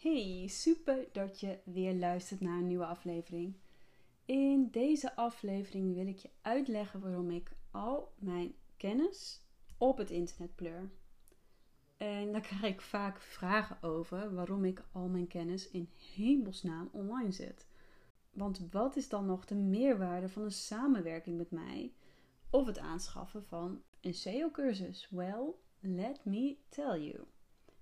Hey, 0.00 0.46
super 0.48 1.08
dat 1.12 1.40
je 1.40 1.58
weer 1.64 1.94
luistert 1.94 2.40
naar 2.40 2.58
een 2.58 2.66
nieuwe 2.66 2.86
aflevering. 2.86 3.54
In 4.24 4.68
deze 4.70 5.16
aflevering 5.16 5.94
wil 5.94 6.06
ik 6.06 6.18
je 6.18 6.30
uitleggen 6.42 7.00
waarom 7.00 7.30
ik 7.30 7.50
al 7.70 8.12
mijn 8.18 8.54
kennis 8.76 9.42
op 9.78 9.98
het 9.98 10.10
internet 10.10 10.54
pleur. 10.54 10.90
En 11.96 12.32
daar 12.32 12.40
krijg 12.40 12.74
ik 12.74 12.80
vaak 12.80 13.20
vragen 13.20 13.82
over 13.82 14.34
waarom 14.34 14.64
ik 14.64 14.84
al 14.92 15.08
mijn 15.08 15.26
kennis 15.26 15.70
in 15.70 15.90
hemelsnaam 16.14 16.88
online 16.92 17.32
zet. 17.32 17.66
Want 18.30 18.66
wat 18.70 18.96
is 18.96 19.08
dan 19.08 19.26
nog 19.26 19.44
de 19.44 19.54
meerwaarde 19.54 20.28
van 20.28 20.42
een 20.42 20.50
samenwerking 20.50 21.36
met 21.36 21.50
mij 21.50 21.92
of 22.50 22.66
het 22.66 22.78
aanschaffen 22.78 23.44
van 23.44 23.82
een 24.00 24.14
SEO-cursus? 24.14 25.08
Well, 25.10 25.54
let 25.80 26.24
me 26.24 26.56
tell 26.68 27.00
you. 27.00 27.24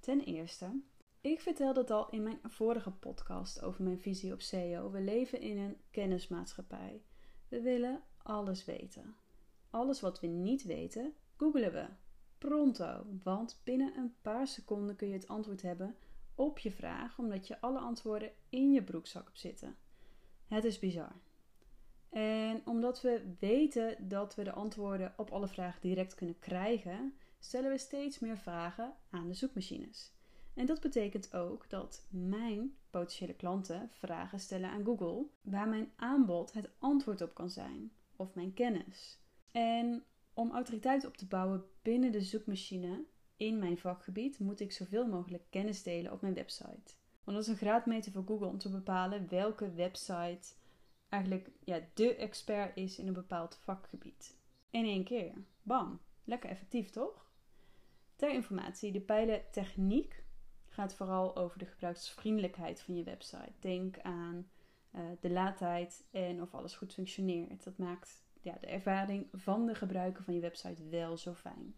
Ten 0.00 0.20
eerste, 0.20 0.80
ik 1.20 1.40
vertelde 1.40 1.80
het 1.80 1.90
al 1.90 2.10
in 2.10 2.22
mijn 2.22 2.38
vorige 2.42 2.90
podcast 2.90 3.62
over 3.62 3.84
mijn 3.84 4.00
visie 4.00 4.32
op 4.32 4.40
SEO. 4.40 4.90
We 4.90 5.00
leven 5.00 5.40
in 5.40 5.58
een 5.58 5.76
kennismaatschappij. 5.90 7.02
We 7.48 7.60
willen 7.60 8.02
alles 8.22 8.64
weten. 8.64 9.16
Alles 9.70 10.00
wat 10.00 10.20
we 10.20 10.26
niet 10.26 10.62
weten, 10.62 11.14
googelen 11.36 11.72
we. 11.72 11.86
Pronto, 12.38 13.06
want 13.22 13.60
binnen 13.64 13.96
een 13.96 14.14
paar 14.22 14.46
seconden 14.46 14.96
kun 14.96 15.08
je 15.08 15.14
het 15.14 15.28
antwoord 15.28 15.62
hebben 15.62 15.96
op 16.34 16.58
je 16.58 16.70
vraag, 16.70 17.18
omdat 17.18 17.46
je 17.46 17.60
alle 17.60 17.78
antwoorden 17.78 18.30
in 18.48 18.72
je 18.72 18.82
broekzak 18.82 19.24
hebt 19.24 19.38
zitten. 19.38 19.76
Het 20.48 20.64
is 20.64 20.78
bizar. 20.78 21.12
En 22.08 22.62
omdat 22.64 23.00
we 23.00 23.34
weten 23.38 24.08
dat 24.08 24.34
we 24.34 24.44
de 24.44 24.52
antwoorden 24.52 25.14
op 25.16 25.30
alle 25.30 25.48
vragen 25.48 25.80
direct 25.80 26.14
kunnen 26.14 26.38
krijgen, 26.38 27.14
stellen 27.38 27.70
we 27.70 27.78
steeds 27.78 28.18
meer 28.18 28.38
vragen 28.38 28.94
aan 29.10 29.28
de 29.28 29.34
zoekmachines. 29.34 30.12
En 30.60 30.66
dat 30.66 30.80
betekent 30.80 31.34
ook 31.34 31.70
dat 31.70 32.06
mijn 32.10 32.76
potentiële 32.90 33.34
klanten 33.34 33.90
vragen 33.92 34.40
stellen 34.40 34.70
aan 34.70 34.84
Google 34.84 35.26
waar 35.42 35.68
mijn 35.68 35.92
aanbod 35.96 36.52
het 36.52 36.70
antwoord 36.78 37.20
op 37.20 37.34
kan 37.34 37.50
zijn, 37.50 37.92
of 38.16 38.34
mijn 38.34 38.54
kennis. 38.54 39.18
En 39.50 40.04
om 40.34 40.52
autoriteit 40.52 41.06
op 41.06 41.16
te 41.16 41.26
bouwen 41.26 41.64
binnen 41.82 42.12
de 42.12 42.20
zoekmachine 42.20 43.04
in 43.36 43.58
mijn 43.58 43.78
vakgebied, 43.78 44.38
moet 44.38 44.60
ik 44.60 44.72
zoveel 44.72 45.06
mogelijk 45.06 45.42
kennis 45.50 45.82
delen 45.82 46.12
op 46.12 46.20
mijn 46.20 46.34
website. 46.34 46.94
Want 47.24 47.36
dat 47.36 47.40
is 47.40 47.48
een 47.48 47.56
graadmeter 47.56 48.12
voor 48.12 48.24
Google 48.26 48.46
om 48.46 48.58
te 48.58 48.70
bepalen 48.70 49.28
welke 49.28 49.72
website 49.72 50.52
eigenlijk 51.08 51.50
ja, 51.64 51.80
de 51.94 52.16
expert 52.16 52.76
is 52.76 52.98
in 52.98 53.06
een 53.06 53.12
bepaald 53.12 53.58
vakgebied. 53.62 54.36
In 54.70 54.84
één 54.84 55.04
keer. 55.04 55.32
Bam. 55.62 56.00
Lekker 56.24 56.50
effectief, 56.50 56.90
toch? 56.90 57.30
Ter 58.16 58.30
informatie, 58.30 58.92
de 58.92 59.00
pijlen 59.00 59.42
techniek 59.50 60.19
gaat 60.80 60.94
vooral 60.94 61.36
over 61.36 61.58
de 61.58 61.66
gebruiksvriendelijkheid 61.66 62.80
van 62.80 62.96
je 62.96 63.02
website. 63.02 63.52
Denk 63.58 63.98
aan 63.98 64.48
uh, 64.94 65.00
de 65.20 65.30
laadtijd 65.30 66.04
en 66.10 66.42
of 66.42 66.54
alles 66.54 66.74
goed 66.74 66.94
functioneert. 66.94 67.64
Dat 67.64 67.78
maakt 67.78 68.24
ja, 68.40 68.56
de 68.60 68.66
ervaring 68.66 69.28
van 69.32 69.66
de 69.66 69.74
gebruiker 69.74 70.24
van 70.24 70.34
je 70.34 70.40
website 70.40 70.88
wel 70.88 71.16
zo 71.16 71.34
fijn. 71.34 71.74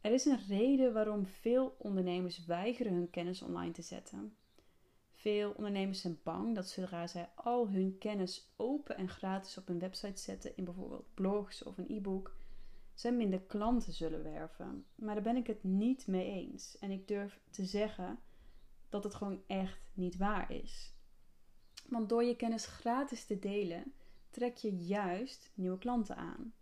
Er 0.00 0.12
is 0.12 0.24
een 0.24 0.46
reden 0.48 0.92
waarom 0.92 1.26
veel 1.26 1.76
ondernemers 1.78 2.44
weigeren 2.44 2.92
hun 2.92 3.10
kennis 3.10 3.42
online 3.42 3.72
te 3.72 3.82
zetten. 3.82 4.36
Veel 5.12 5.50
ondernemers 5.50 6.00
zijn 6.00 6.18
bang 6.22 6.54
dat 6.54 6.68
zodra 6.68 7.06
zij 7.06 7.28
al 7.34 7.68
hun 7.68 7.98
kennis 7.98 8.52
open 8.56 8.96
en 8.96 9.08
gratis 9.08 9.58
op 9.58 9.68
een 9.68 9.78
website 9.78 10.20
zetten, 10.20 10.56
in 10.56 10.64
bijvoorbeeld 10.64 11.14
blogs 11.14 11.62
of 11.62 11.78
een 11.78 11.90
e-book, 11.96 12.36
zij 12.94 13.12
minder 13.12 13.40
klanten 13.40 13.92
zullen 13.92 14.22
werven. 14.22 14.86
Maar 14.94 15.14
daar 15.14 15.24
ben 15.24 15.36
ik 15.36 15.46
het 15.46 15.64
niet 15.64 16.06
mee 16.06 16.26
eens. 16.26 16.78
En 16.78 16.90
ik 16.90 17.08
durf 17.08 17.40
te 17.50 17.64
zeggen 17.64 18.18
dat 18.88 19.04
het 19.04 19.14
gewoon 19.14 19.42
echt 19.46 19.80
niet 19.94 20.16
waar 20.16 20.50
is. 20.50 20.92
Want 21.88 22.08
door 22.08 22.24
je 22.24 22.36
kennis 22.36 22.66
gratis 22.66 23.24
te 23.24 23.38
delen, 23.38 23.92
trek 24.30 24.56
je 24.56 24.76
juist 24.76 25.50
nieuwe 25.54 25.78
klanten 25.78 26.16
aan. 26.16 26.52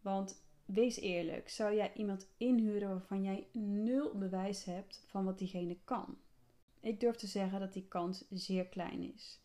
Want 0.00 0.44
wees 0.64 0.96
eerlijk, 0.96 1.48
zou 1.48 1.74
jij 1.74 1.92
iemand 1.94 2.28
inhuren 2.36 2.88
waarvan 2.88 3.22
jij 3.22 3.48
nul 3.52 4.18
bewijs 4.18 4.64
hebt 4.64 5.04
van 5.06 5.24
wat 5.24 5.38
diegene 5.38 5.78
kan? 5.84 6.18
Ik 6.80 7.00
durf 7.00 7.16
te 7.16 7.26
zeggen 7.26 7.60
dat 7.60 7.72
die 7.72 7.88
kans 7.88 8.24
zeer 8.30 8.66
klein 8.66 9.14
is. 9.14 9.40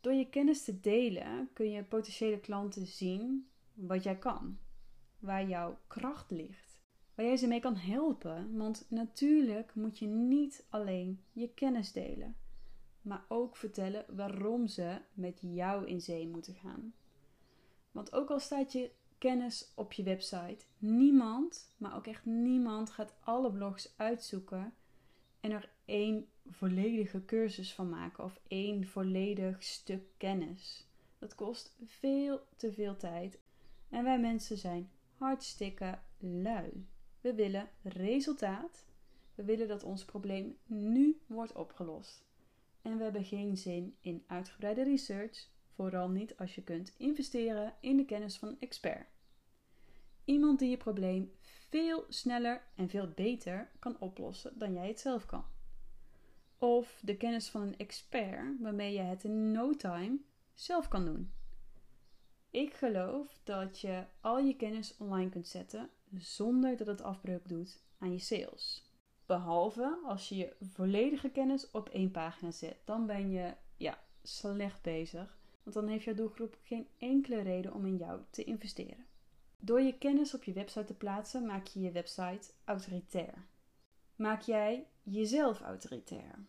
Door 0.00 0.12
je 0.12 0.28
kennis 0.28 0.64
te 0.64 0.80
delen 0.80 1.50
kun 1.52 1.70
je 1.70 1.84
potentiële 1.84 2.40
klanten 2.40 2.86
zien 2.86 3.48
wat 3.74 4.02
jij 4.02 4.18
kan 4.18 4.58
waar 5.24 5.48
jouw 5.48 5.78
kracht 5.86 6.30
ligt. 6.30 6.80
Waar 7.14 7.26
jij 7.26 7.36
ze 7.36 7.46
mee 7.46 7.60
kan 7.60 7.76
helpen. 7.76 8.56
Want 8.56 8.86
natuurlijk 8.88 9.74
moet 9.74 9.98
je 9.98 10.06
niet 10.06 10.64
alleen 10.68 11.20
je 11.32 11.48
kennis 11.48 11.92
delen, 11.92 12.36
maar 13.02 13.24
ook 13.28 13.56
vertellen 13.56 14.04
waarom 14.08 14.66
ze 14.66 15.00
met 15.12 15.38
jou 15.40 15.86
in 15.86 16.00
zee 16.00 16.28
moeten 16.28 16.54
gaan. 16.54 16.94
Want 17.92 18.12
ook 18.12 18.30
al 18.30 18.40
staat 18.40 18.72
je 18.72 18.90
kennis 19.18 19.72
op 19.74 19.92
je 19.92 20.02
website, 20.02 20.64
niemand, 20.78 21.74
maar 21.76 21.96
ook 21.96 22.06
echt 22.06 22.24
niemand 22.24 22.90
gaat 22.90 23.14
alle 23.20 23.52
blogs 23.52 23.94
uitzoeken 23.96 24.74
en 25.40 25.50
er 25.50 25.72
één 25.84 26.28
volledige 26.46 27.24
cursus 27.24 27.74
van 27.74 27.88
maken 27.88 28.24
of 28.24 28.40
één 28.48 28.86
volledig 28.86 29.62
stuk 29.62 30.04
kennis. 30.16 30.88
Dat 31.18 31.34
kost 31.34 31.76
veel 31.84 32.46
te 32.56 32.72
veel 32.72 32.96
tijd 32.96 33.38
en 33.88 34.04
wij 34.04 34.20
mensen 34.20 34.58
zijn 34.58 34.90
hartstikke 35.18 35.98
lui. 36.18 36.86
We 37.20 37.34
willen 37.34 37.70
resultaat. 37.82 38.86
We 39.34 39.44
willen 39.44 39.68
dat 39.68 39.82
ons 39.82 40.04
probleem 40.04 40.56
nu 40.66 41.20
wordt 41.26 41.52
opgelost. 41.52 42.24
En 42.82 42.96
we 42.96 43.02
hebben 43.02 43.24
geen 43.24 43.56
zin 43.56 43.96
in 44.00 44.24
uitgebreide 44.26 44.84
research, 44.84 45.48
vooral 45.74 46.08
niet 46.08 46.36
als 46.36 46.54
je 46.54 46.62
kunt 46.62 46.94
investeren 46.96 47.74
in 47.80 47.96
de 47.96 48.04
kennis 48.04 48.36
van 48.36 48.48
een 48.48 48.60
expert. 48.60 49.06
Iemand 50.24 50.58
die 50.58 50.70
je 50.70 50.76
probleem 50.76 51.32
veel 51.40 52.04
sneller 52.08 52.62
en 52.74 52.88
veel 52.88 53.08
beter 53.08 53.70
kan 53.78 54.00
oplossen 54.00 54.58
dan 54.58 54.72
jij 54.72 54.88
het 54.88 55.00
zelf 55.00 55.26
kan. 55.26 55.44
Of 56.58 57.00
de 57.02 57.16
kennis 57.16 57.48
van 57.48 57.62
een 57.62 57.76
expert 57.76 58.60
waarmee 58.60 58.92
je 58.92 59.00
het 59.00 59.24
in 59.24 59.52
no 59.52 59.76
time 59.76 60.18
zelf 60.54 60.88
kan 60.88 61.04
doen. 61.04 61.32
Ik 62.54 62.74
geloof 62.74 63.40
dat 63.44 63.80
je 63.80 64.04
al 64.20 64.38
je 64.38 64.56
kennis 64.56 64.96
online 64.96 65.30
kunt 65.30 65.48
zetten 65.48 65.90
zonder 66.18 66.76
dat 66.76 66.86
het 66.86 67.02
afbreuk 67.02 67.48
doet 67.48 67.82
aan 67.98 68.12
je 68.12 68.18
sales. 68.18 68.90
Behalve 69.26 69.98
als 70.04 70.28
je 70.28 70.36
je 70.36 70.56
volledige 70.60 71.30
kennis 71.30 71.70
op 71.70 71.88
één 71.88 72.10
pagina 72.10 72.50
zet, 72.50 72.76
dan 72.84 73.06
ben 73.06 73.30
je 73.30 73.54
ja, 73.76 73.98
slecht 74.22 74.82
bezig. 74.82 75.38
Want 75.62 75.76
dan 75.76 75.86
heeft 75.86 76.04
jouw 76.04 76.14
doelgroep 76.14 76.56
geen 76.62 76.88
enkele 76.98 77.40
reden 77.40 77.74
om 77.74 77.86
in 77.86 77.96
jou 77.96 78.20
te 78.30 78.44
investeren. 78.44 79.06
Door 79.58 79.80
je 79.80 79.98
kennis 79.98 80.34
op 80.34 80.44
je 80.44 80.52
website 80.52 80.84
te 80.84 80.94
plaatsen, 80.94 81.46
maak 81.46 81.66
je 81.66 81.80
je 81.80 81.92
website 81.92 82.50
autoritair. 82.64 83.46
Maak 84.16 84.40
jij 84.40 84.86
jezelf 85.02 85.60
autoritair. 85.60 86.46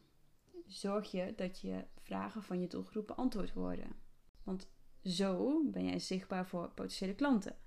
Zorg 0.67 1.11
je 1.11 1.33
dat 1.35 1.59
je 1.61 1.83
vragen 2.01 2.43
van 2.43 2.61
je 2.61 2.67
doelgroep 2.67 3.07
beantwoord 3.07 3.53
worden. 3.53 3.95
Want 4.43 4.73
zo 5.05 5.63
ben 5.63 5.85
jij 5.85 5.99
zichtbaar 5.99 6.47
voor 6.47 6.69
potentiële 6.69 7.15
klanten. 7.15 7.57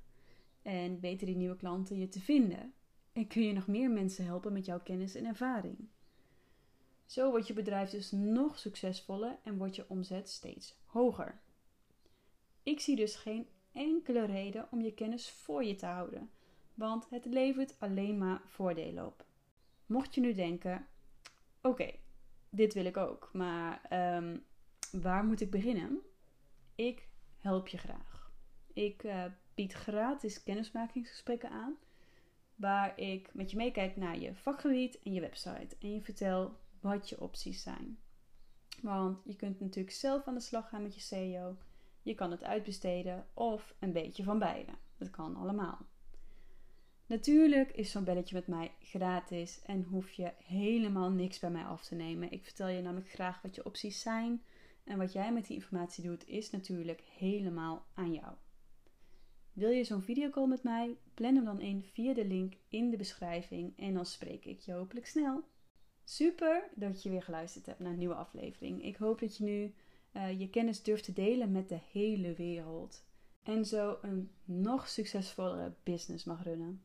En 0.63 1.01
weten 1.01 1.27
die 1.27 1.37
nieuwe 1.37 1.57
klanten 1.57 1.99
je 1.99 2.09
te 2.09 2.21
vinden. 2.21 2.73
En 3.13 3.27
kun 3.27 3.43
je 3.43 3.53
nog 3.53 3.67
meer 3.67 3.91
mensen 3.91 4.25
helpen 4.25 4.53
met 4.53 4.65
jouw 4.65 4.81
kennis 4.81 5.15
en 5.15 5.25
ervaring. 5.25 5.89
Zo 7.07 7.31
wordt 7.31 7.47
je 7.47 7.53
bedrijf 7.53 7.91
dus 7.91 8.11
nog 8.11 8.59
succesvoller 8.59 9.39
en 9.45 9.57
wordt 9.57 9.77
je 9.77 9.85
omzet 9.89 10.29
steeds 10.29 10.79
hoger. 10.87 11.41
Ik 12.63 12.81
zie 12.81 12.97
dus 12.97 13.17
geen 13.17 13.47
enkele 13.73 14.25
reden 14.25 14.69
om 14.71 14.81
je 14.81 14.95
kennis 14.95 15.31
voor 15.31 15.65
je 15.65 15.75
te 15.75 15.87
houden, 15.87 16.31
want 16.75 17.07
het 17.11 17.25
levert 17.25 17.75
alleen 17.79 18.19
maar 18.19 18.43
voordelen 18.47 19.07
op. 19.07 19.25
Mocht 19.87 20.15
je 20.15 20.21
nu 20.21 20.35
denken: 20.35 20.87
oké, 21.63 21.91
dit 22.51 22.75
wil 22.75 22.85
ik 22.85 22.97
ook, 22.97 23.31
maar 23.33 23.83
um, 24.17 24.45
waar 24.93 25.25
moet 25.25 25.41
ik 25.41 25.51
beginnen? 25.51 26.01
Ik 26.75 27.09
help 27.41 27.69
je 27.69 27.79
graag. 27.79 28.33
Ik 28.73 29.03
uh, 29.03 29.25
bied 29.55 29.73
gratis 29.73 30.43
kennismakingsgesprekken 30.43 31.51
aan, 31.51 31.77
waar 32.55 32.99
ik 32.99 33.35
met 33.35 33.51
je 33.51 33.57
meekijk 33.57 33.97
naar 33.97 34.19
je 34.19 34.35
vakgebied 34.35 34.99
en 35.03 35.13
je 35.13 35.21
website 35.21 35.77
en 35.81 35.93
je 35.93 36.01
vertel 36.01 36.59
wat 36.81 37.09
je 37.09 37.21
opties 37.21 37.63
zijn. 37.63 37.99
Want 38.83 39.19
je 39.25 39.37
kunt 39.37 39.61
natuurlijk 39.61 39.95
zelf 39.95 40.27
aan 40.27 40.35
de 40.35 40.41
slag 40.41 40.69
gaan 40.69 40.83
met 40.83 40.95
je 40.95 41.01
SEO. 41.01 41.57
Je 42.03 42.15
kan 42.15 42.31
het 42.31 42.45
uitbesteden 42.45 43.27
of 43.35 43.75
een 43.79 43.93
beetje 43.93 44.25
van 44.25 44.39
beide. 44.39 44.73
Dat 44.97 45.11
kan 45.11 45.37
allemaal. 45.37 45.87
Natuurlijk 47.07 47.71
is 47.71 47.91
zo'n 47.91 48.05
belletje 48.05 48.35
met 48.35 48.47
mij 48.47 48.73
gratis 48.81 49.63
en 49.63 49.83
hoef 49.83 50.13
je 50.13 50.33
helemaal 50.45 51.11
niks 51.11 51.39
bij 51.39 51.51
mij 51.51 51.65
af 51.65 51.85
te 51.85 51.95
nemen. 51.95 52.33
Ik 52.33 52.45
vertel 52.45 52.69
je 52.69 52.83
namelijk 52.83 53.11
graag 53.11 53.43
wat 53.43 53.55
je 53.55 53.65
opties 53.65 54.01
zijn, 54.01 54.43
en 54.89 54.99
wat 54.99 55.13
jij 55.13 55.33
met 55.33 55.47
die 55.47 55.57
informatie 55.57 56.05
doet, 56.05 56.29
is 56.29 56.51
natuurlijk 56.51 57.03
helemaal 57.17 57.87
aan 57.95 58.13
jou. 58.13 58.35
Wil 59.53 59.71
je 59.71 59.85
zo'n 59.85 60.03
videocall 60.03 60.47
met 60.47 60.63
mij? 60.63 60.97
Plan 61.15 61.35
hem 61.35 61.45
dan 61.45 61.61
in 61.61 61.83
via 61.83 62.15
de 62.15 62.25
link 62.25 62.55
in 62.69 62.91
de 62.91 62.97
beschrijving 62.97 63.79
en 63.79 63.95
dan 63.95 64.07
spreek 64.07 64.45
ik 64.45 64.61
je 64.61 64.73
hopelijk 64.73 65.07
snel. 65.07 65.45
Super 66.05 66.69
dat 66.75 67.03
je 67.03 67.11
weer 67.11 67.23
geluisterd 67.23 67.67
hebt 67.67 67.79
naar 67.79 67.93
een 67.93 67.99
nieuwe 67.99 68.15
aflevering. 68.15 68.85
Ik 68.85 68.97
hoop 68.97 69.21
dat 69.21 69.37
je 69.37 69.45
nu 69.45 69.75
uh, 70.13 70.41
je 70.41 70.51
kennis 70.51 70.83
durft 70.83 71.05
te 71.05 71.13
delen 71.13 71.53
met 71.53 71.69
de 71.69 71.79
hele 71.93 72.33
wereld. 72.33 73.05
En 73.43 73.65
zo 73.65 73.99
een 74.03 74.31
nog 74.45 74.89
succesvollere 74.89 75.75
business 75.83 76.25
mag 76.25 76.43
runnen. 76.43 76.83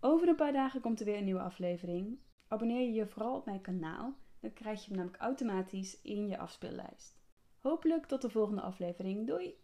Over 0.00 0.28
een 0.28 0.36
paar 0.36 0.52
dagen 0.52 0.80
komt 0.80 1.00
er 1.00 1.06
weer 1.06 1.18
een 1.18 1.24
nieuwe 1.24 1.40
aflevering. 1.40 2.18
Abonneer 2.48 2.92
je 2.92 3.06
vooral 3.06 3.36
op 3.36 3.44
mijn 3.44 3.60
kanaal, 3.60 4.16
dan 4.46 4.54
krijg 4.54 4.80
je 4.80 4.86
hem 4.86 4.96
namelijk 4.96 5.22
automatisch 5.22 6.00
in 6.02 6.28
je 6.28 6.38
afspeellijst. 6.38 7.16
Hopelijk 7.58 8.06
tot 8.06 8.22
de 8.22 8.30
volgende 8.30 8.60
aflevering. 8.60 9.26
Doei! 9.26 9.58